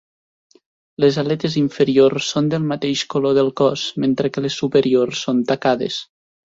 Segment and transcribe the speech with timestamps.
[1.05, 6.05] Les aletes inferiors són del mateix color del cos, mentre que les superiors són tacades.